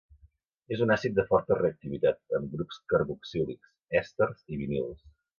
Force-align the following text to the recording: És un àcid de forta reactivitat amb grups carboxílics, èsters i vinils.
És 0.75 0.79
un 0.85 0.93
àcid 0.93 1.17
de 1.17 1.25
forta 1.33 1.57
reactivitat 1.59 2.37
amb 2.37 2.55
grups 2.55 2.79
carboxílics, 2.93 3.73
èsters 4.01 4.41
i 4.57 4.61
vinils. 4.63 5.05